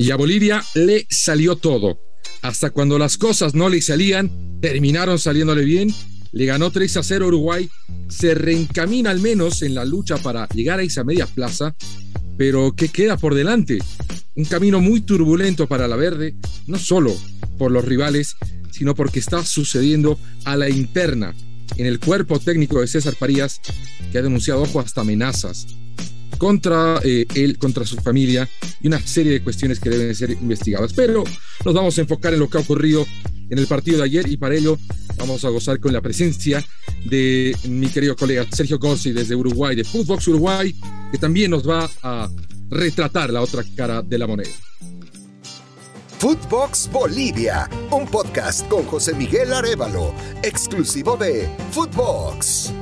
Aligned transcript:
Y 0.00 0.12
a 0.12 0.16
Bolivia 0.16 0.64
le 0.74 1.06
salió 1.10 1.56
todo. 1.56 2.00
Hasta 2.40 2.70
cuando 2.70 2.98
las 2.98 3.18
cosas 3.18 3.54
no 3.54 3.68
le 3.68 3.82
salían, 3.82 4.58
terminaron 4.62 5.18
saliéndole 5.18 5.62
bien. 5.62 5.94
Le 6.32 6.46
ganó 6.46 6.70
3 6.70 6.96
a 6.96 7.02
0 7.02 7.26
Uruguay. 7.26 7.68
Se 8.08 8.34
reencamina 8.34 9.10
al 9.10 9.20
menos 9.20 9.60
en 9.60 9.74
la 9.74 9.84
lucha 9.84 10.16
para 10.16 10.48
llegar 10.54 10.78
a 10.78 10.84
esa 10.84 11.04
media 11.04 11.26
plaza. 11.26 11.76
Pero 12.38 12.72
¿qué 12.74 12.88
queda 12.88 13.18
por 13.18 13.34
delante? 13.34 13.76
Un 14.36 14.46
camino 14.46 14.80
muy 14.80 15.02
turbulento 15.02 15.66
para 15.66 15.86
la 15.86 15.96
verde, 15.96 16.34
no 16.66 16.78
solo 16.78 17.14
por 17.58 17.70
los 17.70 17.84
rivales, 17.84 18.36
sino 18.70 18.94
porque 18.94 19.18
está 19.18 19.44
sucediendo 19.44 20.18
a 20.46 20.56
la 20.56 20.70
interna 20.70 21.34
en 21.76 21.84
el 21.84 22.00
cuerpo 22.00 22.40
técnico 22.40 22.80
de 22.80 22.86
César 22.86 23.16
Parías, 23.18 23.60
que 24.10 24.16
ha 24.16 24.22
denunciado, 24.22 24.62
ojo, 24.62 24.80
hasta 24.80 25.02
amenazas 25.02 25.66
contra 26.40 26.98
eh, 27.04 27.26
él, 27.34 27.58
contra 27.58 27.84
su 27.84 27.96
familia 27.96 28.48
y 28.80 28.88
una 28.88 28.98
serie 28.98 29.32
de 29.32 29.42
cuestiones 29.42 29.78
que 29.78 29.90
deben 29.90 30.14
ser 30.14 30.30
investigadas. 30.30 30.94
Pero 30.94 31.22
nos 31.66 31.74
vamos 31.74 31.98
a 31.98 32.00
enfocar 32.00 32.32
en 32.32 32.40
lo 32.40 32.48
que 32.48 32.56
ha 32.56 32.62
ocurrido 32.62 33.06
en 33.50 33.58
el 33.58 33.66
partido 33.66 33.98
de 33.98 34.04
ayer 34.04 34.26
y 34.26 34.38
para 34.38 34.54
ello 34.54 34.78
vamos 35.18 35.44
a 35.44 35.50
gozar 35.50 35.78
con 35.80 35.92
la 35.92 36.00
presencia 36.00 36.64
de 37.04 37.54
mi 37.68 37.88
querido 37.88 38.16
colega 38.16 38.46
Sergio 38.50 38.78
Gossi 38.78 39.12
desde 39.12 39.36
Uruguay, 39.36 39.76
de 39.76 39.84
Footbox 39.84 40.28
Uruguay, 40.28 40.74
que 41.12 41.18
también 41.18 41.50
nos 41.50 41.68
va 41.68 41.90
a 42.02 42.30
retratar 42.70 43.30
la 43.30 43.42
otra 43.42 43.62
cara 43.76 44.00
de 44.00 44.16
la 44.16 44.26
moneda. 44.26 44.50
Footbox 46.20 46.88
Bolivia, 46.90 47.68
un 47.90 48.06
podcast 48.06 48.66
con 48.68 48.84
José 48.84 49.14
Miguel 49.14 49.52
Arevalo, 49.52 50.14
exclusivo 50.42 51.18
de 51.18 51.50
Footbox. 51.70 52.72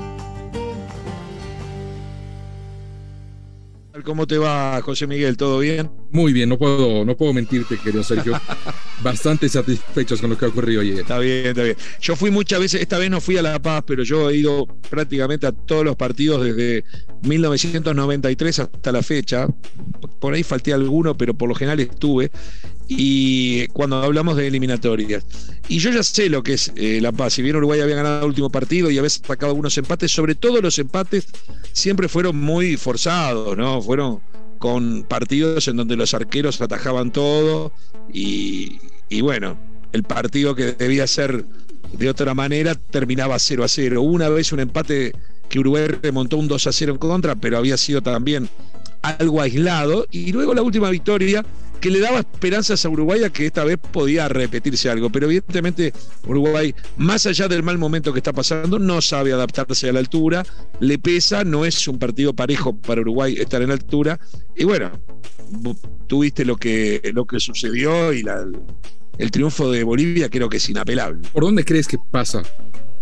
¿Cómo 4.05 4.27
te 4.27 4.39
va, 4.39 4.81
José 4.83 5.07
Miguel? 5.07 5.37
¿Todo 5.37 5.59
bien? 5.61 5.91
Muy 6.11 6.33
bien, 6.33 6.49
no 6.49 6.59
puedo, 6.59 7.05
no 7.05 7.17
puedo 7.17 7.33
mentirte, 7.33 7.79
querido 7.79 8.05
Sergio. 8.05 8.39
Bastante 9.03 9.49
satisfechos 9.49 10.21
con 10.21 10.31
lo 10.31 10.39
que 10.39 10.45
ha 10.45 10.49
ocurrido 10.49 10.81
ayer. 10.83 11.01
Está 11.01 11.19
bien, 11.19 11.47
está 11.47 11.63
bien. 11.63 11.77
Yo 12.01 12.17
fui 12.17 12.31
muchas 12.31 12.61
veces, 12.61 12.81
esta 12.81 12.99
vez 12.99 13.11
no 13.11 13.21
fui 13.21 13.37
a 13.37 13.43
La 13.43 13.61
Paz, 13.61 13.85
pero 13.87 14.03
yo 14.03 14.31
he 14.31 14.37
ido 14.37 14.67
prácticamente 14.91 15.47
a 15.47 15.53
todos 15.53 15.85
los 15.85 15.97
partidos 15.97 16.45
desde 16.45 16.85
1993 17.23 18.59
hasta 18.59 18.93
la 18.93 19.03
fecha. 19.03 19.47
Por 20.21 20.35
ahí 20.35 20.43
falté 20.43 20.73
alguno, 20.73 21.17
pero 21.17 21.35
por 21.35 21.49
lo 21.49 21.55
general 21.55 21.81
estuve 21.81 22.31
y 22.89 23.67
cuando 23.69 24.03
hablamos 24.03 24.37
de 24.37 24.47
eliminatorias. 24.47 25.25
Y 25.69 25.79
yo 25.79 25.91
ya 25.91 26.03
sé 26.03 26.31
lo 26.31 26.43
que 26.43 26.55
es 26.55 26.73
eh, 26.75 27.01
La 27.03 27.13
Paz. 27.13 27.35
Si 27.35 27.43
bien 27.43 27.57
Uruguay 27.57 27.81
había 27.81 27.97
ganado 27.97 28.21
el 28.21 28.29
último 28.29 28.51
partido 28.51 28.91
y 28.91 28.97
había 28.97 29.11
sacado 29.11 29.51
algunos 29.51 29.77
empates, 29.77 30.11
sobre 30.11 30.35
todo 30.35 30.63
los 30.63 30.79
empates 30.79 31.27
siempre 31.73 32.09
fueron 32.09 32.37
muy 32.37 32.79
forzados, 32.79 33.57
¿no? 33.57 33.83
Fueron 33.83 34.21
con 34.59 35.05
partidos 35.05 35.69
en 35.69 35.77
donde 35.77 35.97
los 35.97 36.15
arqueros 36.15 36.61
atajaban 36.61 37.13
todo 37.13 37.73
y, 38.13 38.79
y 39.09 39.21
bueno, 39.21 39.59
el 39.93 40.03
partido 40.03 40.55
que 40.55 40.73
debía 40.73 41.07
ser 41.07 41.45
de 41.93 42.09
otra 42.09 42.35
manera 42.35 42.75
terminaba 42.75 43.39
0 43.39 43.65
a 43.65 43.69
0. 43.69 44.03
Una 44.03 44.29
vez 44.31 44.53
un 44.53 44.61
empate 44.61 45.13
que 45.49 45.59
Uruguay 45.59 45.87
remontó 46.03 46.37
un 46.39 46.49
2 46.49 46.67
a 46.67 46.73
0 46.73 46.93
en 46.93 46.99
contra, 46.99 47.35
pero 47.37 47.59
había 47.59 47.77
sido 47.77 48.03
también 48.03 48.49
algo 49.03 49.41
aislado. 49.41 50.07
Y 50.11 50.33
luego 50.33 50.55
la 50.55 50.63
última 50.63 50.91
victoria 50.91 51.45
que 51.81 51.91
le 51.91 52.01
daba 52.01 52.21
esperanzas 52.21 52.85
a 52.85 52.89
Uruguay 52.89 53.23
a 53.25 53.31
que 53.31 53.47
esta 53.47 53.65
vez 53.65 53.79
podía 53.79 54.29
repetirse 54.29 54.91
algo. 54.91 55.11
Pero 55.11 55.27
evidentemente 55.27 55.93
Uruguay, 56.27 56.75
más 56.97 57.27
allá 57.27 57.49
del 57.49 57.63
mal 57.63 57.79
momento 57.79 58.13
que 58.13 58.19
está 58.19 58.33
pasando, 58.33 58.79
no 58.79 59.01
sabe 59.01 59.33
adaptarse 59.33 59.89
a 59.89 59.93
la 59.93 60.01
altura, 60.01 60.45
le 60.81 60.99
pesa, 60.99 61.45
no 61.45 61.65
es 61.65 61.87
un 61.89 61.99
partido 61.99 62.35
parejo 62.35 62.77
para 62.77 63.01
Uruguay 63.01 63.37
estar 63.39 63.63
en 63.63 63.71
altura. 63.71 64.19
Y 64.57 64.65
bueno, 64.65 64.91
tuviste 66.07 66.45
lo 66.45 66.57
que, 66.57 67.01
lo 67.15 67.27
que 67.27 67.41
sucedió 67.41 68.13
y 68.13 68.25
el 69.19 69.31
triunfo 69.31 69.71
de 69.71 69.85
Bolivia 69.85 70.29
creo 70.29 70.49
que 70.49 70.59
es 70.59 70.69
inapelable. 70.69 71.29
¿Por 71.33 71.45
dónde 71.45 71.65
crees 71.65 71.89
que 71.89 71.99
pasa? 72.11 72.43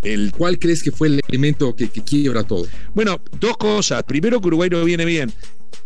El, 0.03 0.31
¿Cuál 0.31 0.59
crees 0.59 0.83
que 0.83 0.91
fue 0.91 1.07
el 1.07 1.21
elemento 1.27 1.75
que, 1.75 1.89
que, 1.89 2.03
quiebra 2.03 2.43
todo? 2.43 2.65
Bueno, 2.93 3.19
dos 3.39 3.57
cosas. 3.57 4.03
Primero 4.03 4.39
que 4.39 4.47
Uruguay 4.47 4.69
no 4.69 4.83
viene 4.83 5.05
bien. 5.05 5.31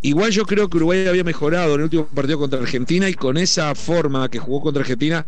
Igual 0.03 0.31
yo 0.31 0.45
creo 0.45 0.67
que 0.67 0.77
Uruguay 0.77 1.05
había 1.07 1.23
mejorado 1.23 1.75
en 1.75 1.81
el 1.81 1.83
último 1.83 2.07
partido 2.07 2.39
contra 2.39 2.59
Argentina 2.59 3.07
y 3.07 3.13
con 3.13 3.37
esa 3.37 3.75
forma 3.75 4.29
que 4.29 4.39
jugó 4.39 4.61
contra 4.61 4.81
Argentina 4.81 5.25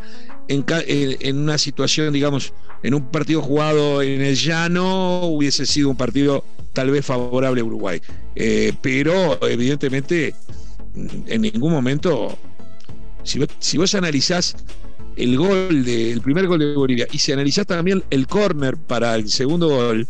en, 0.48 1.38
una 1.38 1.60
situación, 1.60 2.12
digamos, 2.12 2.54
en 2.82 2.96
un 2.96 3.12
partido 3.12 3.42
jugado 3.44 4.02
en 4.02 4.22
el 4.22 4.36
llano, 4.36 5.26
hubiese 5.26 5.68
sido 5.68 5.90
un 5.90 5.96
partido 5.96 6.44
tal 6.74 6.90
vez 6.90 7.06
favorable 7.06 7.62
a 7.62 7.64
Uruguay. 7.64 8.02
Eh, 8.36 8.74
pero 8.82 9.40
evidentemente 9.48 10.34
en 10.96 11.42
ningún 11.42 11.72
momento, 11.72 12.38
si 13.24 13.40
vos, 13.40 13.50
si 13.60 13.98
analizás 13.98 14.56
el 15.16 15.38
gol, 15.38 15.86
de, 15.86 16.12
el 16.12 16.22
primer 16.22 16.48
gol 16.48 16.60
de 16.60 16.74
Bolivia 16.74 17.08
y 17.12 17.20
si 17.20 17.32
analizás 17.32 17.68
también 17.68 18.04
el 18.10 18.26
córner 18.26 18.78
para 18.78 19.14
el 19.16 19.30
segundo 19.30 19.70
gol, 19.70 20.08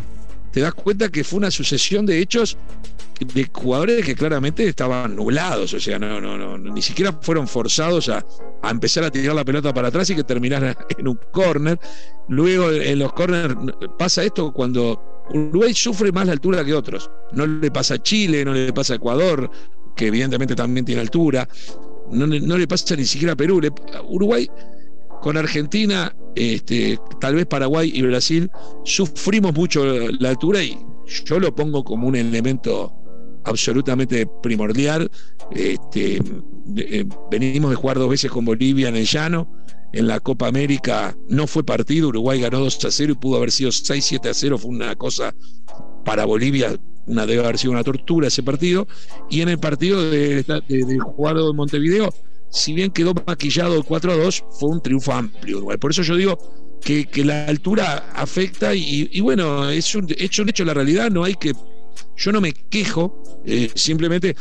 te 0.53 0.61
das 0.61 0.73
cuenta 0.75 1.09
que 1.09 1.23
fue 1.23 1.39
una 1.39 1.49
sucesión 1.51 2.05
de 2.05 2.19
hechos 2.19 2.57
de 3.33 3.49
jugadores 3.51 4.05
que 4.05 4.15
claramente 4.15 4.67
estaban 4.67 5.15
nublados, 5.15 5.73
o 5.73 5.79
sea, 5.79 5.97
no, 5.97 6.21
no, 6.21 6.37
no, 6.37 6.57
ni 6.57 6.81
siquiera 6.81 7.11
fueron 7.21 7.47
forzados 7.47 8.09
a, 8.09 8.23
empezar 8.69 9.03
a 9.03 9.09
tirar 9.09 9.35
la 9.35 9.43
pelota 9.43 9.73
para 9.73 9.87
atrás 9.87 10.09
y 10.11 10.15
que 10.15 10.23
terminaran 10.23 10.75
en 10.97 11.07
un 11.07 11.19
córner. 11.31 11.79
Luego 12.27 12.71
en 12.71 12.99
los 12.99 13.11
córner 13.13 13.55
pasa 13.97 14.23
esto 14.23 14.53
cuando 14.53 15.25
Uruguay 15.33 15.73
sufre 15.73 16.11
más 16.11 16.27
la 16.27 16.33
altura 16.33 16.63
que 16.63 16.73
otros. 16.73 17.09
No 17.31 17.47
le 17.47 17.71
pasa 17.71 17.95
a 17.95 18.03
Chile, 18.03 18.45
no 18.45 18.53
le 18.53 18.71
pasa 18.73 18.93
a 18.93 18.95
Ecuador, 18.97 19.49
que 19.95 20.07
evidentemente 20.07 20.55
también 20.55 20.85
tiene 20.85 21.01
altura. 21.01 21.47
No, 22.11 22.27
no 22.27 22.57
le 22.57 22.67
pasa 22.67 22.95
ni 22.95 23.05
siquiera 23.05 23.33
a 23.33 23.35
Perú. 23.35 23.59
Uruguay 24.07 24.47
con 25.21 25.37
Argentina, 25.37 26.13
este, 26.35 26.99
tal 27.19 27.35
vez 27.35 27.45
Paraguay 27.45 27.91
y 27.93 28.01
Brasil, 28.01 28.49
sufrimos 28.83 29.53
mucho 29.53 29.83
la 30.19 30.29
altura 30.29 30.63
y 30.63 30.77
yo 31.25 31.39
lo 31.39 31.53
pongo 31.53 31.83
como 31.83 32.07
un 32.07 32.15
elemento 32.15 32.93
absolutamente 33.45 34.27
primordial. 34.41 35.09
Este, 35.51 36.21
eh, 36.77 37.05
venimos 37.29 37.71
de 37.71 37.75
jugar 37.75 37.97
dos 37.97 38.09
veces 38.09 38.31
con 38.31 38.45
Bolivia 38.45 38.89
en 38.89 38.95
el 38.95 39.05
llano. 39.05 39.47
En 39.91 40.07
la 40.07 40.19
Copa 40.19 40.47
América 40.47 41.15
no 41.29 41.45
fue 41.45 41.63
partido, 41.63 42.07
Uruguay 42.07 42.41
ganó 42.41 42.59
2 42.59 42.85
a 42.85 42.89
0 42.91 43.11
y 43.11 43.15
pudo 43.15 43.37
haber 43.37 43.51
sido 43.51 43.69
6-7 43.69 44.27
a 44.27 44.33
0, 44.33 44.57
fue 44.57 44.71
una 44.71 44.95
cosa 44.95 45.35
para 46.03 46.25
Bolivia, 46.25 46.75
una 47.05 47.27
debe 47.27 47.43
haber 47.43 47.59
sido 47.59 47.73
una 47.73 47.83
tortura 47.83 48.27
ese 48.27 48.41
partido. 48.41 48.87
Y 49.29 49.41
en 49.41 49.49
el 49.49 49.59
partido 49.59 50.01
de, 50.09 50.41
de, 50.41 50.61
de 50.67 50.99
jugar 50.99 51.37
en 51.37 51.55
Montevideo, 51.55 52.11
si 52.53 52.73
bien 52.73 52.91
quedó 52.91 53.13
maquillado 53.25 53.75
el 53.75 53.83
4 53.83 54.11
a 54.11 54.15
2, 54.15 54.45
fue 54.59 54.69
un 54.69 54.81
triunfo 54.81 55.11
amplio 55.11 55.57
Uruguay. 55.57 55.77
Por 55.77 55.91
eso 55.91 56.03
yo 56.03 56.15
digo 56.15 56.37
que, 56.81 57.07
la 57.25 57.47
altura 57.47 58.11
afecta 58.15 58.75
y, 58.75 59.19
bueno, 59.21 59.69
es 59.69 59.95
un, 59.95 60.07
hecho 60.17 60.43
un 60.43 60.49
hecho 60.49 60.63
la 60.63 60.73
realidad, 60.73 61.09
no 61.09 61.23
hay 61.23 61.33
que 61.33 61.53
yo 62.15 62.31
no 62.31 62.41
me 62.41 62.53
quejo, 62.53 63.41
eh, 63.45 63.69
simplemente 63.75 64.35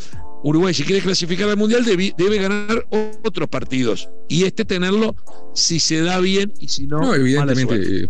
Uruguay, 0.45 0.75
si 0.75 0.83
quiere 0.83 1.01
clasificar 1.01 1.49
al 1.49 1.57
Mundial, 1.57 1.85
debe, 1.85 2.39
ganar 2.39 2.87
otros 3.25 3.49
partidos. 3.49 4.09
Y 4.29 4.45
este 4.45 4.65
tenerlo 4.65 5.15
si 5.55 5.79
se 5.79 6.01
da 6.01 6.19
bien 6.19 6.53
y 6.61 6.69
si 6.69 6.87
no. 6.87 7.01
No, 7.01 7.15
evidentemente. 7.15 8.05
Eh, 8.05 8.09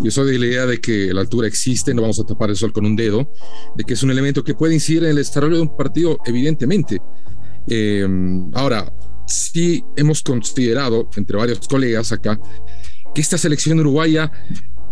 yo 0.00 0.10
soy 0.10 0.32
de 0.32 0.38
la 0.38 0.46
idea 0.46 0.66
de 0.66 0.80
que 0.80 1.12
la 1.14 1.20
altura 1.20 1.46
existe, 1.46 1.94
no 1.94 2.02
vamos 2.02 2.18
a 2.18 2.24
tapar 2.24 2.50
el 2.50 2.56
sol 2.56 2.72
con 2.72 2.84
un 2.86 2.96
dedo, 2.96 3.30
de 3.76 3.84
que 3.84 3.94
es 3.94 4.02
un 4.02 4.10
elemento 4.10 4.42
que 4.42 4.54
puede 4.54 4.74
incidir 4.74 5.04
en 5.04 5.10
el 5.10 5.16
desarrollo 5.16 5.56
de 5.56 5.62
un 5.62 5.76
partido, 5.76 6.18
evidentemente. 6.24 6.98
Eh, 7.68 8.06
ahora, 8.54 8.92
sí 9.30 9.84
hemos 9.96 10.22
considerado, 10.22 11.08
entre 11.16 11.36
varios 11.36 11.66
colegas 11.68 12.12
acá, 12.12 12.38
que 13.14 13.20
esta 13.20 13.38
selección 13.38 13.80
uruguaya 13.80 14.30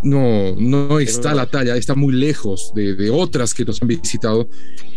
no, 0.02 0.54
no 0.56 1.00
está 1.00 1.32
a 1.32 1.34
la 1.34 1.46
talla, 1.46 1.76
está 1.76 1.94
muy 1.94 2.14
lejos 2.14 2.72
de, 2.74 3.10
otras 3.10 3.52
que 3.52 3.64
nos 3.64 3.82
han 3.82 3.88
visitado 3.88 4.48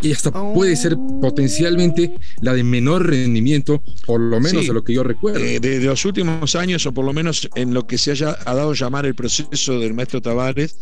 y 0.02 0.12
hasta 0.12 0.32
puede 0.54 0.76
ser 0.76 0.94
oh. 0.94 1.20
potencialmente 1.20 2.14
la 2.42 2.54
de 2.54 2.64
menor 2.64 3.08
rendimiento, 3.08 3.84
por 4.06 4.20
lo 4.20 4.40
menos 4.40 4.68
de 4.68 4.74
lo 4.74 4.84
que 4.84 4.94
yo 4.94 5.04
recuerdo. 5.04 5.40
Eh, 5.40 5.60
de, 5.60 5.80
los 5.80 6.06
últimos 6.06 6.56
años, 6.56 6.86
o 6.86 6.94
por 6.94 7.06
lo 7.06 7.14
menos 7.14 7.50
en 7.56 7.74
lo 7.74 7.88
que 7.88 7.98
se 7.98 8.12
haya 8.12 8.38
ha 8.46 8.54
dado 8.54 8.74
llamar 8.74 9.06
el 9.06 9.16
proceso 9.16 9.80
del 9.80 9.94
maestro 9.94 10.22
Tavares, 10.22 10.78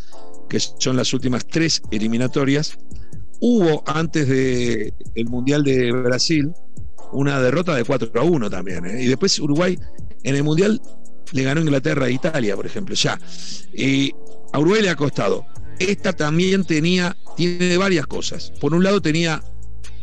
que 0.50 0.60
son 0.60 0.98
las 0.98 1.14
últimas 1.14 1.48
tres 1.48 1.82
eliminatorias, 1.92 2.78
hubo 3.40 3.84
antes 3.88 4.28
del 4.28 4.94
el 5.16 5.26
Mundial 5.28 5.64
de 5.64 5.92
Brasil 5.92 6.52
una 7.12 7.40
derrota 7.42 7.76
de 7.76 7.84
4 7.84 8.12
a 8.16 8.24
1 8.24 8.50
también. 8.50 8.86
¿eh? 8.86 9.04
Y 9.04 9.08
después 9.08 9.38
Uruguay 9.40 9.78
en 10.24 10.36
el 10.36 10.44
Mundial 10.44 10.82
le 11.32 11.44
ganó 11.44 11.62
Inglaterra 11.62 12.06
a 12.06 12.10
Italia, 12.10 12.56
por 12.56 12.66
ejemplo, 12.66 12.96
ya. 12.96 13.20
y 13.74 14.14
a 14.52 14.60
Uruguay 14.60 14.82
le 14.82 14.90
ha 14.90 14.96
costado. 14.96 15.46
Esta 15.78 16.14
también 16.14 16.66
tenía, 16.66 17.16
tiene 17.38 17.78
varias 17.78 18.06
cosas. 18.08 18.52
Por 18.60 18.74
un 18.74 18.84
lado 18.84 19.02
tenía, 19.02 19.42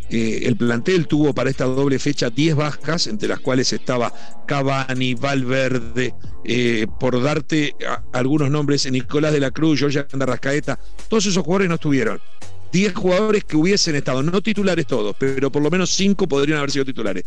eh, 0.08 0.41
el 0.44 0.56
plantel 0.56 1.06
tuvo 1.06 1.35
para 1.35 1.50
esta 1.50 1.64
doble 1.64 1.99
fecha 1.99 2.31
10 2.31 2.56
bajas, 2.56 3.06
entre 3.08 3.29
las 3.29 3.41
cuales 3.41 3.73
estaba 3.73 4.12
Cavani, 4.47 5.14
Valverde, 5.14 6.14
eh, 6.44 6.87
por 6.99 7.20
darte 7.23 7.75
algunos 8.12 8.50
nombres, 8.50 8.91
Nicolás 8.91 9.32
de 9.32 9.41
la 9.41 9.50
Cruz, 9.50 9.81
Jorge 9.81 10.06
Rascaeta, 10.12 10.79
todos 11.08 11.26
esos 11.26 11.44
jugadores 11.44 11.69
no 11.69 11.75
estuvieron. 11.75 12.20
10 12.76 12.94
jugadores 12.94 13.43
que 13.44 13.56
hubiesen 13.56 13.94
estado, 13.94 14.23
no 14.23 14.43
titulares 14.43 14.87
todos, 14.87 15.17
pero 15.19 15.50
por 15.50 15.62
lo 15.62 15.70
menos 15.70 15.88
5 15.93 16.28
podrían 16.28 16.58
haber 16.58 16.70
sido 16.70 16.84
titulares. 16.84 17.25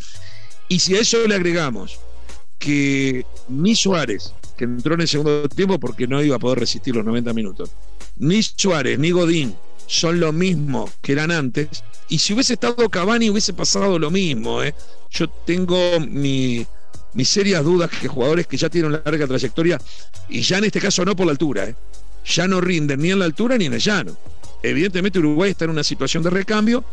Y 0.68 0.78
si 0.78 0.96
a 0.96 1.00
eso 1.00 1.28
le 1.28 1.34
agregamos 1.34 2.00
que 2.60 3.25
ni 3.48 3.74
Suárez, 3.74 4.36
que 4.56 4.66
entró 4.66 4.94
en 4.94 5.01
el 5.01 5.07
segundo 5.07 5.50
tiempo 5.50 5.80
porque 5.80 6.06
no 6.06 6.22
iba 6.22 6.36
a 6.36 6.40
poder 6.40 6.60
resistir 6.60 6.96
los 6.96 7.04
90 7.04 7.34
minutos, 7.34 7.72
ni 8.18 8.44
Suárez 8.44 9.00
ni 9.00 9.10
Godín 9.10 9.56
son 9.88 10.19
lo 10.19 10.31
mismo 10.31 10.88
que 11.01 11.13
eran 11.13 11.31
antes, 11.31 11.84
y 12.10 12.19
si 12.19 12.34
hubiese 12.34 12.54
estado 12.54 12.88
Cavani 12.88 13.31
hubiese 13.31 13.54
pasado 13.54 13.98
lo 13.98 14.12
mismo. 14.12 14.62
¿eh? 14.62 14.75
Yo 15.10 15.28
tengo 15.30 16.00
mi, 16.00 16.63
mis 17.16 17.28
serias 17.28 17.63
dudas 17.63 17.90
que 17.90 18.07
jugadores 18.07 18.45
que 18.45 18.56
ya 18.56 18.69
tienen 18.69 18.92
larga 18.92 19.25
trayectoria, 19.25 19.81
y 20.30 20.42
ya 20.42 20.60
en 20.60 20.66
este 20.66 20.80
caso 20.80 21.04
no 21.04 21.16
por 21.16 21.25
la 21.25 21.31
altura, 21.31 21.66
¿eh? 21.66 21.75
ya 22.24 22.48
no 22.48 22.62
rinden 22.62 23.02
ni 23.02 23.10
en 23.10 23.18
la 23.18 23.25
altura 23.25 23.57
ni 23.57 23.66
en 23.66 23.74
el 23.74 23.80
llano. 23.80 24.16
Evidentemente 24.63 25.19
Uruguay 25.19 25.51
está 25.51 25.65
en 25.65 25.71
una 25.71 25.83
situación 25.83 26.23
de 26.23 26.29
recambio. 26.29 26.83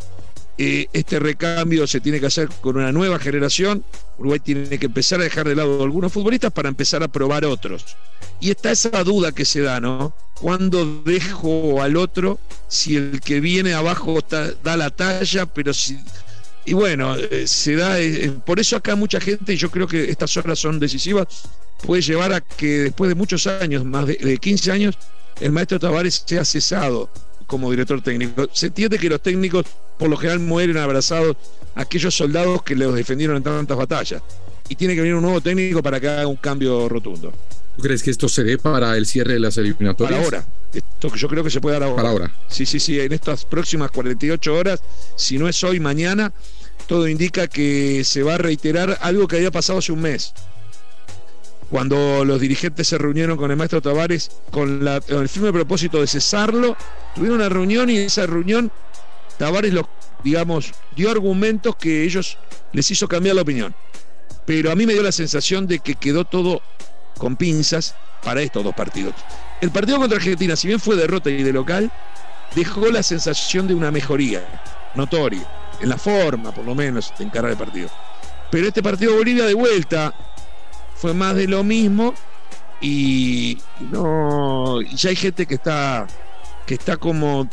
Eh, 0.59 0.87
este 0.95 1.19
recambio 1.19 1.87
se 1.87 2.01
tiene 2.01 2.19
que 2.19 2.27
hacer 2.27 2.49
con 2.61 2.77
una 2.77 2.93
nueva 2.93 3.19
generación. 3.19 3.85
Uruguay 4.19 4.41
tiene 4.41 4.79
que 4.79 4.87
empezar 4.87 5.21
a 5.21 5.25
dejar 5.25 5.47
de 5.49 5.55
lado 5.55 5.83
algunos 5.83 6.13
futbolistas 6.13 6.53
para 6.53 6.69
empezar 6.69 7.03
a 7.03 7.09
probar 7.09 7.45
otros. 7.45 7.85
Y 8.41 8.51
está 8.51 8.71
esa 8.71 9.03
duda 9.05 9.33
que 9.33 9.45
se 9.45 9.61
da, 9.61 9.81
¿no? 9.81 10.15
¿Cuándo 10.35 11.03
dejo 11.05 11.83
al 11.83 11.97
otro 11.97 12.39
si 12.69 12.97
el 12.97 13.21
que 13.21 13.41
viene 13.41 13.75
abajo 13.75 14.19
da 14.63 14.77
la 14.77 14.91
talla, 14.91 15.47
pero 15.47 15.75
si... 15.75 15.99
Y 16.65 16.73
bueno, 16.73 17.17
eh, 17.17 17.47
se 17.47 17.77
da... 17.77 18.01
Eh, 18.01 18.33
por 18.45 18.59
eso 18.59 18.77
acá 18.77 18.97
mucha 18.97 19.21
gente, 19.21 19.53
y 19.53 19.57
yo 19.57 19.71
creo 19.71 19.87
que 19.87 20.11
estas 20.11 20.37
horas 20.37 20.59
son 20.59 20.79
decisivas, 20.79 21.27
puede 21.85 22.03
llevar 22.03 22.33
a 22.33 22.41
que 22.41 22.67
después 22.85 23.09
de 23.09 23.15
muchos 23.15 23.47
años, 23.47 23.85
más 23.85 24.07
de, 24.07 24.17
de 24.17 24.39
15 24.39 24.73
años, 24.73 24.99
el 25.41 25.53
maestro 25.53 25.79
Tavares 25.79 26.25
sea 26.27 26.45
cesado 26.45 27.11
como 27.47 27.71
director 27.71 28.01
técnico. 28.03 28.49
Se 28.53 28.67
entiende 28.67 28.99
que 28.99 29.09
los 29.09 29.21
técnicos 29.21 29.67
por 29.99 30.09
lo 30.09 30.17
general 30.17 30.41
mueren 30.41 30.77
abrazados 30.77 31.37
a 31.75 31.83
aquellos 31.83 32.15
soldados 32.15 32.63
que 32.63 32.75
los 32.75 32.95
defendieron 32.95 33.37
en 33.37 33.43
tantas 33.43 33.77
batallas. 33.77 34.23
Y 34.69 34.75
tiene 34.75 34.95
que 34.95 35.01
venir 35.01 35.15
un 35.15 35.23
nuevo 35.23 35.41
técnico 35.41 35.83
para 35.83 36.01
que 36.01 36.09
haga 36.09 36.27
un 36.27 36.37
cambio 36.37 36.89
rotundo. 36.89 37.33
¿Tú 37.77 37.83
crees 37.83 38.03
que 38.03 38.11
esto 38.11 38.29
se 38.29 38.43
dé 38.43 38.59
para 38.59 38.97
el 38.97 39.07
cierre 39.07 39.35
de 39.35 39.41
las 39.41 39.57
eliminatorias? 39.59 40.19
Para 40.19 40.25
ahora. 40.25 40.47
Esto 40.73 41.15
yo 41.15 41.29
creo 41.29 41.45
que 41.45 41.51
se 41.51 41.61
puede 41.61 41.79
dar 41.79 41.85
ahora. 41.85 41.97
Para 41.97 42.09
ahora. 42.09 42.35
Sí, 42.49 42.67
sí, 42.67 42.81
sí. 42.81 42.99
En 42.99 43.13
estas 43.13 43.45
próximas 43.45 43.91
48 43.91 44.55
horas, 44.55 44.83
si 45.17 45.39
no 45.39 45.49
es 45.49 45.63
hoy, 45.63 45.79
mañana, 45.79 46.33
todo 46.87 47.07
indica 47.07 47.47
que 47.47 48.03
se 48.05 48.23
va 48.23 48.35
a 48.35 48.39
reiterar 48.39 48.99
algo 49.03 49.29
que 49.29 49.37
había 49.37 49.51
pasado 49.51 49.79
hace 49.79 49.93
un 49.93 50.01
mes 50.01 50.35
cuando 51.71 52.25
los 52.25 52.41
dirigentes 52.41 52.89
se 52.89 52.99
reunieron 52.99 53.37
con 53.37 53.51
el 53.51 53.57
maestro 53.57 53.83
Tavares 53.83 54.31
con, 54.51 54.87
el 54.87 55.29
firme 55.29 55.53
propósito 55.53 56.01
de 56.01 56.07
cesarlo, 56.07 56.77
tuvieron 57.15 57.39
una 57.39 57.49
reunión 57.49 57.91
y 57.91 57.97
en 57.97 58.05
esa 58.05 58.27
reunión 58.27 58.71
Tavares, 59.39 59.73
lo, 59.73 59.89
digamos, 60.23 60.73
dio 60.95 61.11
argumentos 61.11 61.77
que 61.77 62.05
ellos 62.05 62.39
les 62.73 62.91
hizo 62.91 63.09
cambiar 63.09 63.37
la 63.37 63.43
opinión. 63.43 63.75
Pero 64.47 64.71
a 64.71 64.77
mí 64.77 64.87
me 64.87 64.93
dio 64.93 65.03
la 65.03 65.13
sensación 65.13 65.67
de 65.67 65.81
que 65.81 65.97
quedó 65.97 66.25
todo 66.25 66.63
con 67.19 67.37
pinzas 67.37 67.95
para 68.23 68.43
estos 68.43 68.65
dos 68.65 68.75
partidos. 68.75 69.15
El 69.61 69.71
partido 69.71 69.99
contra 69.99 70.19
Argentina, 70.19 70.57
si 70.57 70.69
bien 70.69 70.81
fue 70.81 70.97
derrota 70.97 71.31
y 71.31 71.43
de 71.43 71.53
local, 71.53 71.91
dejó 72.55 72.91
la 72.91 73.03
sensación 73.03 73.67
de 73.67 73.75
una 73.75 73.91
mejoría 73.91 74.43
notoria, 74.95 75.47
en 75.81 75.89
la 75.89 75.99
forma 75.99 76.53
por 76.53 76.65
lo 76.65 76.75
menos 76.75 77.13
de 77.19 77.25
encarar 77.25 77.51
el 77.51 77.57
partido. 77.57 77.91
Pero 78.51 78.69
este 78.69 78.83
partido 78.83 79.17
Bolivia 79.17 79.45
de 79.45 79.55
vuelta, 79.55 80.15
fue 80.97 81.15
más 81.15 81.37
de 81.37 81.47
lo 81.47 81.63
mismo 81.65 82.15
y 82.81 83.59
no 83.93 84.81
ya 84.83 85.11
hay 85.11 85.17
gente 85.17 85.47
que 85.47 85.55
está 85.55 86.07
que 86.67 86.75
está 86.75 86.97
como 86.97 87.49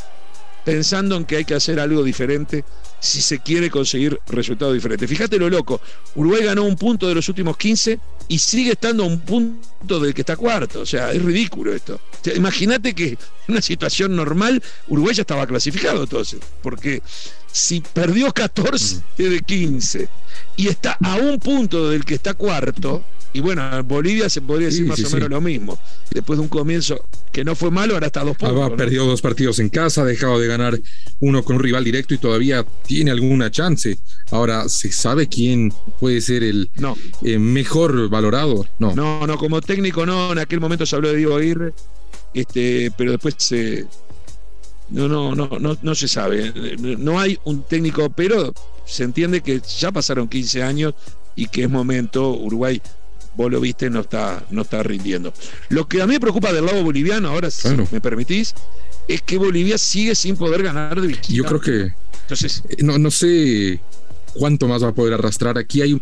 pensando 0.64 1.16
en 1.16 1.26
que 1.26 1.38
hay 1.38 1.46
que 1.46 1.56
hacer 1.56 1.80
algo 1.80 2.04
diferente 2.04 2.64
si 3.00 3.22
se 3.22 3.40
quiere 3.40 3.70
conseguir 3.70 4.18
resultados 4.28 4.74
diferentes. 4.74 5.10
Fíjate 5.10 5.38
lo 5.38 5.50
loco, 5.50 5.82
Uruguay 6.16 6.46
ganó 6.46 6.64
un 6.64 6.78
punto 6.78 7.08
de 7.08 7.16
los 7.16 7.28
últimos 7.28 7.58
15 7.58 8.00
y 8.30 8.40
sigue 8.40 8.72
estando 8.72 9.04
a 9.04 9.08
un 9.08 9.20
punto 9.20 10.00
del 10.00 10.14
que 10.14 10.22
está 10.22 10.38
cuarto, 10.38 10.80
o 10.82 10.86
sea, 10.86 11.12
es 11.12 11.22
ridículo 11.22 11.74
esto. 11.74 12.00
Imagínate 12.34 12.96
que 12.96 13.10
en 13.10 13.18
una 13.50 13.62
situación 13.62 14.16
normal 14.16 14.64
Uruguay 14.88 15.14
ya 15.16 15.24
estaba 15.24 15.46
clasificado 15.46 16.04
entonces, 16.04 16.40
porque 16.62 17.04
si 17.52 17.82
perdió 17.82 18.32
14 18.32 19.02
de 19.18 19.42
15 19.42 20.10
y 20.56 20.70
está 20.70 20.98
a 21.04 21.18
un 21.18 21.40
punto 21.40 21.90
del 21.90 22.06
que 22.06 22.16
está 22.16 22.34
cuarto, 22.36 23.04
y 23.34 23.42
bueno, 23.42 23.78
en 23.78 23.88
Bolivia 23.88 24.30
se 24.30 24.42
podría 24.42 24.68
decir 24.68 24.86
más 24.86 25.04
o 25.04 25.10
menos 25.10 25.30
lo 25.30 25.42
mismo. 25.42 25.80
Después 26.12 26.38
de 26.38 26.44
un 26.44 26.50
comienzo 26.50 27.04
que 27.32 27.44
no 27.44 27.56
fue 27.56 27.72
malo, 27.72 27.96
ahora 27.96 28.06
está 28.06 28.24
dos 28.24 28.38
puntos. 28.38 28.72
Ha 28.72 28.76
perdido 28.76 29.08
dos 29.08 29.24
partidos 29.24 29.58
en 29.58 29.70
casa, 29.70 30.04
ha 30.04 30.06
dejado 30.06 30.38
de 30.40 30.48
ganar 30.48 30.80
uno 31.20 31.44
con 31.44 31.56
un 31.56 31.64
rival 31.64 31.84
directo 31.84 32.14
y 32.14 32.20
todavía 32.20 32.64
tiene 32.86 33.10
alguna 33.10 33.50
chance. 33.50 33.98
Ahora, 34.30 34.70
¿se 34.70 34.92
sabe 34.92 35.28
quién 35.28 35.74
puede 36.00 36.22
ser 36.22 36.44
el 36.44 36.70
eh, 37.24 37.40
mejor 37.40 38.08
valorado? 38.08 38.68
No. 38.78 38.94
No, 38.94 39.26
no, 39.26 39.38
como 39.40 39.62
técnico 39.62 40.06
no. 40.06 40.32
En 40.32 40.38
aquel 40.38 40.60
momento 40.60 40.86
se 40.86 40.96
habló 40.96 41.10
de 41.10 41.18
Diego 41.18 41.36
Aguirre, 41.36 41.74
este, 42.36 42.92
pero 42.96 43.14
después 43.14 43.34
se. 43.40 43.88
No, 44.92 45.08
no, 45.08 45.34
no, 45.34 45.58
no, 45.60 45.76
no 45.82 45.96
se 45.96 46.08
sabe. 46.08 46.54
No 46.78 47.20
hay 47.20 47.40
un 47.46 47.64
técnico, 47.64 48.12
pero 48.12 48.54
se 48.86 49.04
entiende 49.04 49.42
que 49.42 49.60
ya 49.80 49.92
pasaron 49.92 50.28
15 50.28 50.62
años 50.62 50.94
y 51.36 51.48
que 51.48 51.64
es 51.64 51.70
momento. 51.70 52.30
Uruguay 52.30 52.80
vos 53.36 53.52
lo 53.52 53.60
viste, 53.60 53.90
no 53.90 54.02
está, 54.02 54.44
no 54.50 54.64
está 54.64 54.84
rindiendo. 54.84 55.34
Lo 55.70 55.88
que 55.88 56.02
a 56.02 56.08
mí 56.08 56.14
me 56.14 56.20
preocupa 56.20 56.52
del 56.52 56.66
lado 56.66 56.84
boliviano, 56.84 57.30
ahora 57.30 57.50
si 57.52 57.70
me 57.92 58.02
permitís, 58.02 58.54
es 59.08 59.22
que 59.22 59.38
Bolivia 59.38 59.78
sigue 59.78 60.16
sin 60.16 60.36
poder 60.36 60.64
ganar 60.64 61.00
de 61.00 61.08
visita. 61.08 61.28
Yo 61.30 61.44
creo 61.44 61.60
que. 61.60 61.94
Entonces, 62.22 62.64
eh, 62.70 62.78
no, 62.80 62.98
no 62.98 63.12
sé 63.12 63.82
cuánto 64.34 64.68
más 64.68 64.84
va 64.84 64.90
a 64.90 64.94
poder 64.94 65.14
arrastrar. 65.14 65.58
Aquí 65.58 65.82
hay, 65.82 66.00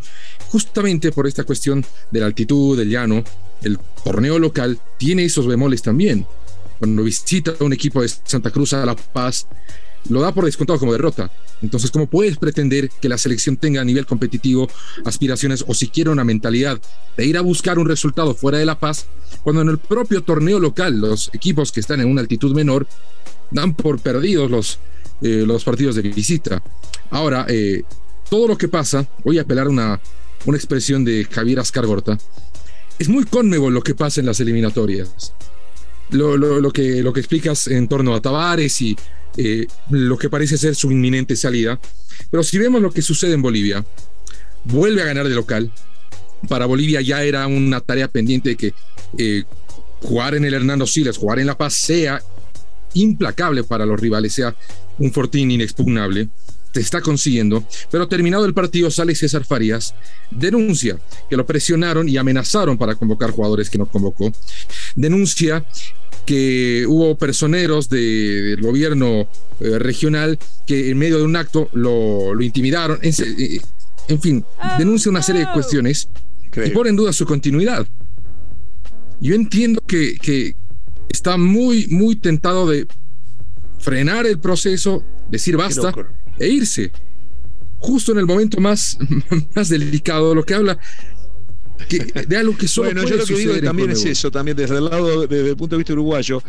justamente 0.48 1.12
por 1.12 1.28
esta 1.28 1.44
cuestión 1.44 1.86
de 2.12 2.20
la 2.20 2.26
altitud, 2.28 2.78
del 2.78 2.90
llano, 2.90 3.24
el 3.62 3.80
torneo 4.04 4.40
local 4.40 4.80
tiene 4.98 5.26
esos 5.26 5.48
bemoles 5.48 5.82
también. 5.82 6.26
Cuando 6.80 7.04
visita 7.04 7.54
un 7.60 7.74
equipo 7.74 8.02
de 8.02 8.10
Santa 8.10 8.50
Cruz 8.50 8.74
a 8.74 8.86
La 8.86 8.96
Paz, 8.96 9.48
lo 10.10 10.22
da 10.22 10.34
por 10.34 10.46
descontado 10.46 10.80
como 10.80 10.94
derrota. 10.94 11.32
Entonces, 11.62 11.92
¿cómo 11.92 12.08
puedes 12.08 12.38
pretender 12.38 12.90
que 12.90 13.10
la 13.10 13.18
selección 13.18 13.58
tenga 13.58 13.82
a 13.82 13.86
nivel 13.86 14.06
competitivo 14.06 14.68
aspiraciones 15.06 15.64
o 15.68 15.74
siquiera 15.74 16.12
una 16.12 16.24
mentalidad 16.24 16.82
de 17.18 17.26
ir 17.26 17.38
a 17.38 17.42
buscar 17.42 17.78
un 17.78 17.88
resultado 17.88 18.34
fuera 18.34 18.58
de 18.58 18.66
La 18.66 18.80
Paz, 18.80 19.06
cuando 19.44 19.62
en 19.62 19.70
el 19.70 19.78
propio 19.78 20.24
torneo 20.24 20.60
local 20.60 21.00
los 21.00 21.30
equipos 21.34 21.72
que 21.72 21.80
están 21.80 22.02
en 22.02 22.08
una 22.08 22.22
altitud 22.22 22.56
menor 22.56 22.88
dan 23.52 23.74
por 23.74 24.00
perdidos 24.00 24.50
los, 24.50 24.80
eh, 25.22 25.44
los 25.46 25.64
partidos 25.64 25.96
de 25.96 26.02
visita? 26.02 26.64
Ahora, 27.12 27.46
eh, 27.50 27.84
todo 28.30 28.48
lo 28.48 28.58
que 28.58 28.68
pasa, 28.68 29.08
voy 29.24 29.38
a 29.38 29.44
apelar 29.44 29.68
una, 29.68 30.00
una 30.46 30.58
expresión 30.58 31.04
de 31.06 31.28
Javier 31.30 31.60
Ascargorta, 31.60 32.18
es 32.98 33.10
muy 33.10 33.26
conmebol 33.26 33.74
lo 33.74 33.82
que 33.82 33.96
pasa 33.96 34.20
en 34.20 34.28
las 34.28 34.40
eliminatorias. 34.40 35.34
Lo, 36.12 36.36
lo, 36.36 36.72
que, 36.72 37.02
lo 37.02 37.14
que 37.14 37.22
explicas 37.22 37.68
en 37.68 37.88
torno 37.88 38.14
a 38.14 38.22
Tavares 38.22 38.82
y 38.82 38.98
eh, 39.38 39.68
lo 39.90 40.18
que 40.18 40.30
parece 40.30 40.58
ser 40.58 40.76
su 40.76 40.92
inminente 40.92 41.36
salida. 41.36 41.80
Pero 42.30 42.44
si 42.44 42.58
vemos 42.58 42.82
lo 42.82 42.92
que 42.92 43.02
sucede 43.02 43.34
en 43.34 43.42
Bolivia, 43.42 43.86
vuelve 44.66 45.02
a 45.02 45.06
ganar 45.06 45.28
de 45.28 45.36
local. 45.36 45.72
Para 46.48 46.66
Bolivia 46.66 47.02
ya 47.02 47.24
era 47.24 47.48
una 47.48 47.82
tarea 47.82 48.08
pendiente 48.08 48.56
que 48.56 48.74
eh, 49.18 49.44
jugar 50.02 50.36
en 50.36 50.46
el 50.46 50.54
Hernando 50.54 50.88
Siles, 50.88 51.18
jugar 51.18 51.40
en 51.40 51.48
La 51.48 51.58
Paz 51.58 51.76
sea 51.76 52.22
implacable 52.94 53.64
para 53.64 53.86
los 53.86 54.00
rivales, 54.00 54.34
sea 54.34 54.56
un 54.98 55.12
fortín 55.12 55.52
inexpugnable. 55.52 56.30
Se 56.74 56.80
está 56.80 57.02
consiguiendo, 57.02 57.66
pero 57.92 58.08
terminado 58.08 58.46
el 58.46 58.54
partido 58.54 58.90
sale 58.90 59.14
César 59.14 59.44
Farías, 59.44 59.94
denuncia 60.30 60.98
que 61.30 61.36
lo 61.36 61.46
presionaron 61.46 62.08
y 62.08 62.16
amenazaron 62.16 62.78
para 62.78 62.96
convocar 62.96 63.32
jugadores 63.32 63.70
que 63.70 63.78
no 63.78 63.88
convocó, 63.88 64.32
denuncia 64.96 65.66
que 66.26 66.86
hubo 66.88 67.18
personeros 67.18 67.90
del 67.90 68.62
gobierno 68.62 69.28
eh, 69.60 69.80
regional 69.80 70.38
que 70.66 70.90
en 70.90 70.98
medio 70.98 71.18
de 71.18 71.24
un 71.24 71.36
acto 71.36 71.70
lo, 71.74 72.40
intimidaron. 72.42 73.00
En, 73.02 73.14
eh, 73.20 73.60
fin, 74.20 74.44
denuncia 74.78 75.10
una 75.10 75.22
serie 75.22 75.42
de 75.42 75.52
cuestiones 75.54 76.10
y 76.66 76.70
pone 76.72 76.90
en 76.90 76.96
duda 76.96 77.14
su 77.14 77.26
continuidad. 77.26 77.88
Yo 79.20 79.36
entiendo 79.36 79.82
que, 79.88 80.16
que 80.22 80.56
está 81.10 81.38
muy, 81.38 81.88
muy 81.88 82.16
tentado 82.16 82.68
de 82.68 82.88
frenar 83.80 84.26
el 84.26 84.40
proceso, 84.40 85.04
decir 85.30 85.58
basta 85.58 85.94
e 86.40 86.48
irse. 86.48 86.92
Justo 87.80 88.12
en 88.12 88.20
el 88.20 88.26
momento 88.26 88.60
más, 88.62 88.98
más 89.56 89.70
delicado, 89.70 90.36
lo 90.36 90.44
que 90.44 90.54
habla 90.54 90.78
de 92.28 92.38
algo 92.38 92.58
que 92.58 92.68
solo 92.68 92.92
Bueno, 92.92 93.08
yo 93.08 93.18
lo 93.18 93.26
que 93.26 93.36
digo 93.36 93.60
también 93.62 93.92
es 93.92 94.06
eso, 94.06 94.32
también 94.32 94.58
desde 94.58 94.78
el 94.78 94.86
lado, 94.86 95.28
desde 95.28 95.50
el 95.50 95.58
punto 95.58 95.76
de 95.76 95.80
vista 95.80 95.94
uruguayo. 95.94 96.42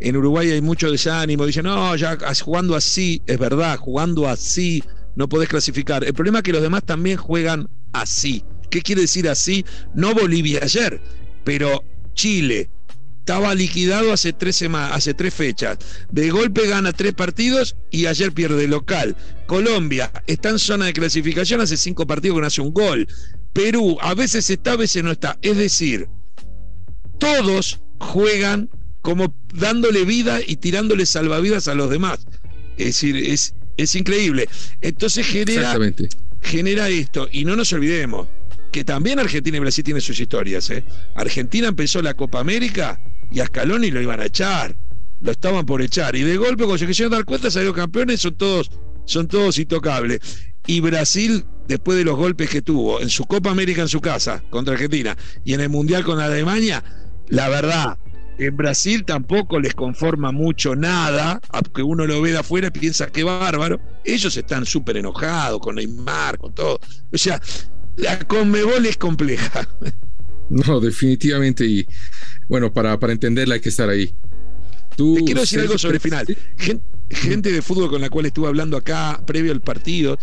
En 0.00 0.16
Uruguay 0.16 0.50
hay 0.50 0.60
mucho 0.60 0.90
desánimo, 0.90 1.46
dicen, 1.46 1.64
no, 1.64 1.94
ya 1.96 2.18
jugando 2.42 2.74
así, 2.74 3.22
es 3.26 3.38
verdad, 3.38 3.78
jugando 3.78 4.28
así 4.28 4.82
no 5.16 5.28
podés 5.28 5.48
clasificar. 5.48 6.04
El 6.04 6.14
problema 6.14 6.38
es 6.38 6.44
que 6.44 6.52
los 6.52 6.62
demás 6.62 6.84
también 6.84 7.16
juegan 7.16 7.68
así. 7.92 8.44
¿Qué 8.70 8.82
quiere 8.82 9.02
decir 9.02 9.28
así? 9.28 9.64
No 9.94 10.14
Bolivia 10.14 10.60
ayer, 10.62 11.00
pero 11.44 11.84
Chile, 12.14 12.70
estaba 13.20 13.54
liquidado 13.54 14.12
hace 14.12 14.32
tres, 14.32 14.62
hace 14.62 15.14
tres 15.14 15.34
fechas. 15.34 15.78
De 16.10 16.30
golpe 16.30 16.66
gana 16.66 16.92
tres 16.92 17.14
partidos 17.14 17.76
y 17.90 18.06
ayer 18.06 18.32
pierde 18.32 18.66
local. 18.68 19.16
Colombia 19.46 20.10
está 20.26 20.50
en 20.50 20.58
zona 20.58 20.86
de 20.86 20.92
clasificación, 20.92 21.60
hace 21.60 21.76
cinco 21.76 22.06
partidos 22.06 22.36
que 22.36 22.40
no 22.40 22.46
hace 22.46 22.60
un 22.60 22.72
gol. 22.72 23.06
Perú 23.54 23.96
a 24.02 24.14
veces 24.14 24.50
está, 24.50 24.72
a 24.72 24.76
veces 24.76 25.02
no 25.02 25.12
está. 25.12 25.38
Es 25.40 25.56
decir, 25.56 26.08
todos 27.18 27.80
juegan 27.98 28.68
como 29.00 29.34
dándole 29.54 30.04
vida 30.04 30.40
y 30.46 30.56
tirándole 30.56 31.06
salvavidas 31.06 31.68
a 31.68 31.74
los 31.74 31.88
demás. 31.88 32.26
Es 32.76 32.86
decir, 32.86 33.16
es, 33.16 33.54
es 33.76 33.94
increíble. 33.94 34.48
Entonces 34.80 35.26
genera, 35.26 35.76
genera 36.42 36.88
esto. 36.88 37.28
Y 37.30 37.44
no 37.44 37.54
nos 37.54 37.72
olvidemos 37.72 38.28
que 38.72 38.84
también 38.84 39.20
Argentina 39.20 39.56
y 39.56 39.60
Brasil 39.60 39.84
tienen 39.84 40.00
sus 40.00 40.18
historias. 40.18 40.68
¿eh? 40.70 40.84
Argentina 41.14 41.68
empezó 41.68 42.02
la 42.02 42.14
Copa 42.14 42.40
América 42.40 43.00
y 43.30 43.38
a 43.38 43.46
Scaloni 43.46 43.92
lo 43.92 44.02
iban 44.02 44.20
a 44.20 44.26
echar. 44.26 44.76
Lo 45.20 45.30
estaban 45.30 45.64
por 45.64 45.80
echar. 45.80 46.16
Y 46.16 46.22
de 46.22 46.36
golpe, 46.36 46.64
cuando 46.64 46.78
se 46.78 46.86
quisieron 46.88 47.12
dar 47.12 47.24
cuenta, 47.24 47.52
salieron 47.52 47.76
campeones, 47.76 48.20
son 48.20 48.34
todos, 48.34 48.72
son 49.04 49.28
todos 49.28 49.58
intocables. 49.58 50.18
Y 50.66 50.80
Brasil, 50.80 51.44
después 51.68 51.98
de 51.98 52.04
los 52.04 52.16
golpes 52.16 52.50
que 52.50 52.62
tuvo 52.62 53.00
en 53.00 53.08
su 53.08 53.24
Copa 53.24 53.50
América 53.50 53.82
en 53.82 53.88
su 53.88 54.00
casa 54.00 54.42
contra 54.50 54.74
Argentina 54.74 55.16
y 55.44 55.54
en 55.54 55.60
el 55.60 55.68
Mundial 55.68 56.04
con 56.04 56.20
Alemania, 56.20 56.82
la 57.28 57.48
verdad, 57.48 57.98
en 58.38 58.56
Brasil 58.56 59.04
tampoco 59.04 59.60
les 59.60 59.74
conforma 59.74 60.32
mucho 60.32 60.74
nada, 60.74 61.40
aunque 61.50 61.82
uno 61.82 62.06
lo 62.06 62.20
ve 62.20 62.32
de 62.32 62.38
afuera 62.38 62.68
y 62.68 62.78
piensa 62.78 63.06
que 63.06 63.22
bárbaro. 63.22 63.80
Ellos 64.04 64.36
están 64.36 64.66
súper 64.66 64.96
enojados 64.96 65.60
con 65.60 65.76
Neymar, 65.76 66.38
con 66.38 66.52
todo. 66.54 66.80
O 67.12 67.18
sea, 67.18 67.40
la 67.96 68.18
Conmebol 68.20 68.86
es 68.86 68.96
compleja. 68.96 69.68
No, 70.50 70.78
definitivamente. 70.78 71.64
Y 71.64 71.86
bueno, 72.50 72.70
para, 72.70 73.00
para 73.00 73.14
entenderla 73.14 73.54
hay 73.54 73.62
que 73.62 73.70
estar 73.70 73.88
ahí. 73.88 74.14
Tú, 74.94 75.14
Te 75.14 75.24
quiero 75.24 75.40
decir 75.40 75.60
algo 75.60 75.78
sobre 75.78 75.96
el 75.96 76.00
final. 76.00 76.26
Gente, 77.10 77.50
de 77.50 77.62
fútbol 77.62 77.88
con 77.88 78.00
la 78.00 78.10
cual 78.10 78.26
estuve 78.26 78.48
hablando 78.48 78.76
acá 78.76 79.22
previo 79.26 79.52
al 79.52 79.62
partido, 79.62 80.18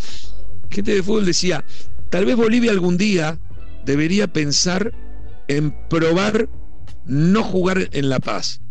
gente 0.71 0.93
de 0.93 1.03
fútbol 1.03 1.25
decía, 1.25 1.63
tal 2.09 2.25
vez 2.25 2.35
Bolivia 2.35 2.71
algún 2.71 2.97
día 2.97 3.37
debería 3.85 4.27
pensar 4.27 4.93
en 5.47 5.71
probar 5.89 6.49
no 7.05 7.43
jugar 7.43 7.89
en 7.91 8.09
La 8.09 8.19
Paz. 8.19 8.61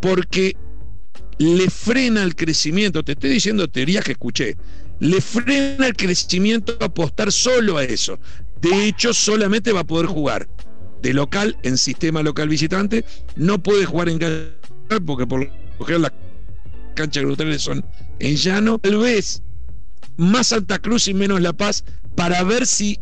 Porque 0.00 0.56
le 1.38 1.70
frena 1.70 2.22
el 2.22 2.36
crecimiento, 2.36 3.02
te 3.02 3.12
estoy 3.12 3.30
diciendo 3.30 3.68
teorías 3.68 4.04
que 4.04 4.12
escuché, 4.12 4.56
le 5.00 5.20
frena 5.20 5.86
el 5.86 5.96
crecimiento 5.96 6.76
apostar 6.80 7.32
solo 7.32 7.78
a 7.78 7.84
eso. 7.84 8.18
De 8.60 8.86
hecho, 8.86 9.12
solamente 9.12 9.72
va 9.72 9.80
a 9.80 9.84
poder 9.84 10.06
jugar 10.06 10.48
de 11.02 11.12
local 11.12 11.56
en 11.62 11.76
sistema 11.76 12.22
local 12.22 12.48
visitante, 12.48 13.04
no 13.36 13.62
puede 13.62 13.84
jugar 13.84 14.08
en 14.08 14.18
cancha 14.18 15.04
porque 15.04 15.26
por 15.26 15.40
lo 15.78 15.84
general 15.84 16.02
las 16.02 16.12
canchas 16.94 17.24
son 17.62 17.84
en 18.20 18.36
llano. 18.36 18.78
Tal 18.78 18.96
vez 18.98 19.42
más 20.16 20.48
Santa 20.48 20.78
Cruz 20.78 21.08
y 21.08 21.14
menos 21.14 21.40
La 21.40 21.52
Paz 21.52 21.84
para 22.16 22.42
ver 22.44 22.66
si, 22.66 22.98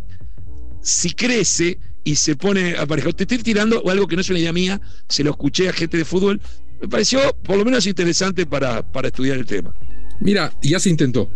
si 0.81 1.11
crece 1.13 1.79
y 2.05 2.17
se 2.17 2.37
pone 2.37 2.77
a 2.77 2.87
pareja. 2.87 3.13
Te 3.13 3.25
estoy 3.25 3.39
tirando 3.39 3.89
algo 3.89 4.07
que 4.07 4.17
no 4.17 4.23
es 4.23 4.31
una 4.31 4.39
idea 4.39 4.53
mía, 4.53 4.81
se 5.09 5.25
lo 5.25 5.31
escuché 5.31 5.69
a 5.69 5.73
gente 5.73 5.97
de 5.97 6.05
fútbol. 6.05 6.41
Me 6.81 6.89
pareció 6.89 7.21
por 7.43 7.57
lo 7.57 7.65
menos 7.65 7.87
interesante 7.87 8.47
para, 8.47 8.83
para 8.83 9.09
estudiar 9.09 9.39
el 9.39 9.47
tema. 9.47 9.75
Mira, 10.21 10.53
ya 10.63 10.79
se 10.79 10.91
intentó. 10.91 11.31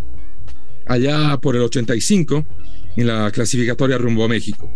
Allá 0.87 1.39
por 1.39 1.57
el 1.57 1.63
85, 1.63 2.47
en 2.97 3.07
la 3.07 3.31
clasificatoria 3.31 3.99
rumbo 3.99 4.25
a 4.25 4.29
México. 4.29 4.71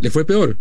Le 0.00 0.10
fue 0.10 0.24
peor. 0.24 0.56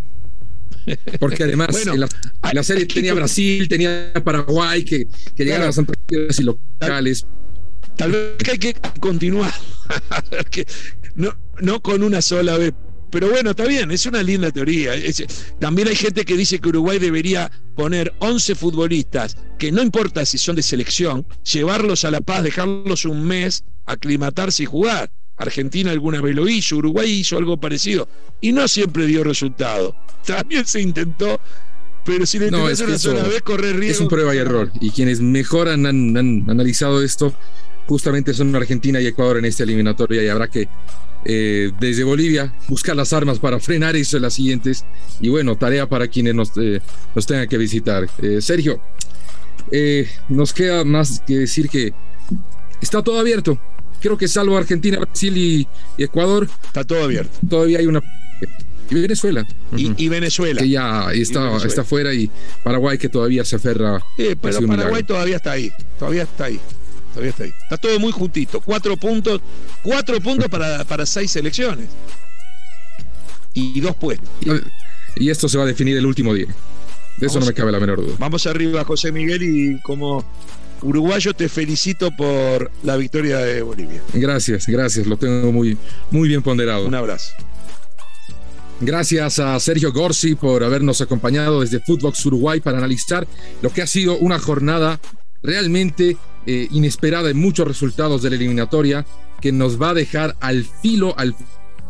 Porque 1.20 1.44
además 1.44 1.70
en, 1.86 2.00
la, 2.00 2.64
serie 2.64 2.86
tenía 2.86 3.14
Brasil, 3.14 3.68
tenía 3.68 4.12
Paraguay, 4.24 4.84
que, 4.84 5.08
que 5.36 5.44
llegaron 5.44 5.64
a 5.64 5.68
las 5.68 5.78
Antillas 5.78 6.40
y 6.40 6.44
locales. 6.44 7.26
Tal 7.98 8.12
vez 8.12 8.50
hay 8.50 8.58
que 8.58 8.76
continuar. 9.00 9.54
no, 11.16 11.36
no 11.62 11.82
con 11.82 12.04
una 12.04 12.22
sola 12.22 12.58
vez. 12.58 12.74
Pero 13.14 13.30
bueno, 13.30 13.52
está 13.52 13.66
bien, 13.66 13.92
es 13.92 14.08
una 14.08 14.24
linda 14.24 14.50
teoría. 14.50 14.94
también 15.60 15.88
hay 15.88 15.96
gente 15.96 16.26
que 16.26 16.36
dice 16.36 16.58
que 16.58 16.70
Uruguay 16.70 16.98
debería 16.98 17.52
poner 17.76 18.12
11 18.18 18.56
futbolistas, 18.56 19.38
que 19.60 19.72
no 19.72 19.84
importa 19.84 20.26
si 20.26 20.40
son 20.40 20.56
de 20.56 20.64
selección, 20.64 21.24
llevarlos 21.44 22.06
a 22.06 22.12
La 22.12 22.22
Paz, 22.22 22.44
dejarlos 22.44 23.06
un 23.06 23.24
mes, 23.24 23.66
aclimatarse 23.86 24.64
y 24.64 24.66
jugar. 24.66 25.12
Argentina 25.38 25.92
alguna 25.92 26.22
vez 26.22 26.36
lo 26.36 26.48
hizo, 26.48 26.78
Uruguay 26.78 27.10
hizo 27.12 27.38
algo 27.38 27.60
parecido 27.60 28.08
y 28.42 28.52
no 28.52 28.68
siempre 28.68 29.06
dio 29.06 29.24
resultado. 29.24 29.96
También 30.26 30.66
se 30.66 30.82
intentó, 30.82 31.40
pero 32.06 32.26
si 32.26 32.40
le 32.40 32.50
no, 32.50 32.68
es 32.68 32.80
una 32.82 32.98
sola 32.98 33.24
vez, 33.24 33.44
correr 33.44 33.76
riesgo. 33.78 33.96
Es 33.96 34.02
un 34.02 34.08
prueba 34.08 34.34
y 34.34 34.40
error. 34.40 34.72
Y 34.82 34.90
quienes 34.90 35.22
mejor 35.22 35.70
han, 35.70 35.86
analizado 35.86 37.04
esto 37.04 37.32
justamente 37.88 38.34
son 38.34 38.56
Argentina 38.56 39.00
y 39.02 39.08
Ecuador 39.08 39.38
en 39.38 39.46
esta 39.46 39.64
eliminatoria 39.64 40.24
y 40.24 40.28
habrá 40.28 40.48
que 40.48 40.68
eh, 41.26 41.72
desde 41.80 42.04
Bolivia 42.04 42.54
buscar 42.68 42.96
las 42.96 43.14
armas 43.14 43.40
para 43.40 43.60
frenar 43.60 43.96
eso 43.96 44.18
en 44.18 44.24
las 44.24 44.34
siguientes 44.34 44.86
y 45.22 45.30
bueno, 45.30 45.56
tarea 45.56 45.88
para 45.88 46.08
quienes 46.08 46.36
nos, 46.36 46.52
eh, 46.58 46.82
nos 47.16 47.26
tengan 47.26 47.48
que 47.48 47.58
visitar. 47.58 48.08
Eh, 48.22 48.42
Sergio, 48.42 48.82
nos 50.30 50.54
queda 50.54 50.84
más 50.84 51.22
que 51.26 51.40
decir 51.40 51.70
que 51.70 51.94
está 52.82 53.02
todo 53.02 53.20
abierto 53.20 53.60
creo 54.04 54.18
que 54.18 54.28
salvo 54.28 54.58
Argentina, 54.58 55.00
Brasil 55.00 55.36
y, 55.38 55.68
Ecuador. 55.98 56.48
Está 56.66 56.84
todo 56.84 57.06
abierto. 57.06 57.32
Todavía 57.50 57.80
hay 57.80 57.86
una. 57.88 58.02
Y 58.90 58.96
Venezuela. 58.96 59.48
y, 59.76 60.10
Venezuela. 60.10 60.62
Que 60.62 60.70
ya 60.70 61.08
está, 61.14 61.58
está 61.66 61.84
fuera 61.84 62.14
y 62.14 62.30
Paraguay 62.64 62.98
que 62.98 63.10
todavía 63.10 63.46
se 63.46 63.56
aferra. 63.56 64.00
Sí, 64.18 64.36
pero 64.40 64.68
Paraguay 64.68 65.04
todavía 65.04 65.38
está 65.38 65.54
ahí. 65.54 65.72
Todavía 65.98 66.24
está 66.24 66.46
ahí. 66.46 66.60
Todavía 67.14 67.30
está 67.30 67.44
ahí. 67.44 67.54
Está 67.64 67.78
todo 67.78 68.00
muy 68.00 68.12
juntito. 68.12 68.60
Cuatro 68.60 68.98
puntos. 68.98 69.40
Cuatro 69.84 70.20
puntos 70.20 70.50
para, 70.50 70.84
para 70.84 71.06
seis 71.06 71.32
selecciones. 71.32 71.88
Y 73.54 73.80
dos 73.82 73.96
puestos. 73.96 74.28
Y 75.16 75.30
esto 75.30 75.48
se 75.48 75.58
va 75.58 75.64
a 75.64 75.68
definir 75.68 75.96
el 75.96 76.06
último 76.06 76.34
día. 76.34 76.48
De 77.18 77.28
eso 77.28 77.40
no 77.40 77.46
me 77.46 77.54
cabe 77.54 77.72
la 77.72 77.80
menor 77.80 78.02
duda. 78.04 78.16
Vamos 78.18 78.48
arriba, 78.48 78.84
José 78.84 79.12
Miguel, 79.12 79.44
y 79.44 79.80
como 79.82 80.26
uruguayo, 80.82 81.34
te 81.34 81.48
felicito 81.48 82.10
por 82.12 82.72
la 82.82 82.98
victoria 82.98 83.38
de 83.38 83.62
Bolivia. 83.62 84.02
Gracias, 84.14 84.66
gracias, 84.68 85.06
lo 85.06 85.18
tengo 85.18 85.52
muy, 85.52 85.78
muy 86.10 86.28
bien 86.28 86.42
ponderado. 86.42 86.88
Un 86.88 86.96
abrazo. 86.96 87.32
Gracias 88.82 89.40
a 89.40 89.58
Sergio 89.60 89.94
Gorsi 89.94 90.36
por 90.36 90.64
habernos 90.64 91.00
acompañado 91.00 91.62
desde 91.62 91.80
Footbox 91.80 92.26
Uruguay 92.26 92.60
para 92.60 92.80
analizar 92.80 93.28
lo 93.62 93.70
que 93.70 93.82
ha 93.82 93.88
sido 93.88 94.18
una 94.18 94.40
jornada 94.40 95.00
realmente 95.44 96.18
eh, 96.46 96.68
inesperada 96.72 97.30
en 97.30 97.38
muchos 97.38 97.68
resultados 97.68 98.22
de 98.22 98.30
la 98.32 98.36
eliminatoria 98.38 99.06
que 99.42 99.52
nos 99.52 99.82
va 99.82 99.90
a 99.90 99.94
dejar 99.94 100.36
al 100.40 100.66
filo, 100.82 101.14
al 101.18 101.36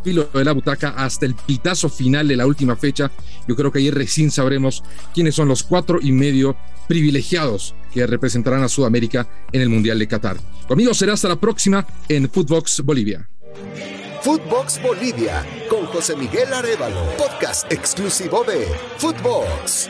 filo 0.04 0.30
de 0.34 0.44
la 0.44 0.52
butaca 0.52 0.90
hasta 0.90 1.26
el 1.26 1.36
pitazo 1.36 1.88
final 1.88 2.28
de 2.28 2.36
la 2.36 2.46
última 2.46 2.76
fecha. 2.76 3.12
Yo 3.48 3.56
creo 3.56 3.72
que 3.72 3.80
ayer 3.80 3.94
recién 3.94 4.32
sabremos 4.32 4.84
quiénes 5.14 5.36
son 5.36 5.48
los 5.48 5.64
cuatro 5.64 6.00
y 6.02 6.12
medio 6.12 6.58
privilegiados 6.88 7.76
que 7.94 8.06
representarán 8.06 8.64
a 8.64 8.70
Sudamérica 8.70 9.28
en 9.52 9.62
el 9.62 9.70
Mundial 9.70 10.00
de 10.00 10.08
Qatar. 10.08 10.38
Conmigo 10.68 10.94
será 10.94 11.14
hasta 11.14 11.30
la 11.30 11.36
próxima 11.38 11.86
en 12.10 12.30
Footbox 12.30 12.82
Bolivia. 12.84 13.30
Footbox 14.24 14.82
Bolivia 14.82 15.46
con 15.70 15.86
José 15.88 16.16
Miguel 16.16 16.54
Arevalo, 16.54 17.18
podcast 17.18 17.72
exclusivo 17.72 18.44
de 18.46 18.68
Footbox. 18.98 19.90